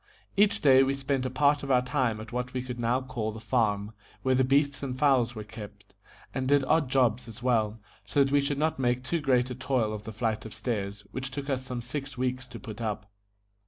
Each 0.35 0.59
day 0.63 0.81
we 0.81 0.95
spent 0.95 1.27
a 1.27 1.29
part 1.29 1.61
of 1.61 1.69
our 1.69 1.83
time 1.83 2.19
at 2.19 2.31
what 2.31 2.53
we 2.55 2.63
could 2.63 2.79
now 2.79 3.01
call 3.01 3.31
the 3.31 3.39
farm, 3.39 3.91
where 4.23 4.33
the 4.33 4.43
beasts 4.43 4.81
and 4.81 4.97
fowls 4.97 5.35
were 5.35 5.43
kept, 5.43 5.93
and 6.33 6.47
did 6.47 6.63
odd 6.65 6.89
jobs 6.89 7.27
as 7.27 7.43
well, 7.43 7.79
so 8.03 8.23
that 8.23 8.31
we 8.33 8.41
should 8.41 8.57
not 8.57 8.79
make 8.79 9.03
too 9.03 9.21
great 9.21 9.51
a 9.51 9.53
toil 9.53 9.93
of 9.93 10.01
the 10.03 10.11
flight 10.11 10.43
of 10.43 10.55
stairs, 10.55 11.01
which 11.11 11.29
took 11.29 11.51
us 11.51 11.63
some 11.65 11.81
six 11.83 12.17
weeks 12.17 12.47
to 12.47 12.59
put 12.59 12.81
up. 12.81 13.11